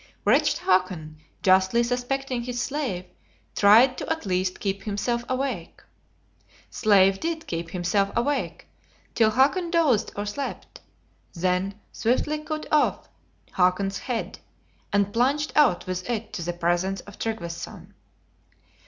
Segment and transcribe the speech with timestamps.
[0.25, 3.05] Wretched Hakon, justly suspecting his slave,
[3.55, 5.83] tried to at least keep himself awake.
[6.71, 8.65] Slave did keep himself awake
[9.13, 10.79] till Hakon dozed or slept,
[11.35, 13.09] then swiftly cut off
[13.51, 14.39] Hakon's head,
[14.91, 17.93] and plunged out with it to the presence of Tryggveson.